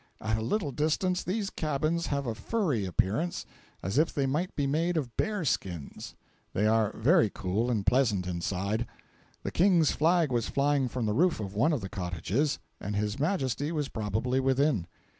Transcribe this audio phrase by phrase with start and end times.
[0.19, 3.45] At a little distance these cabins have a furry appearance,
[3.83, 6.15] as if they might be made of bear skins.
[6.53, 8.87] They are very cool and pleasant inside.
[9.43, 13.19] The King's flag was flying from the roof of one of the cottages, and His
[13.19, 14.87] Majesty was probably within.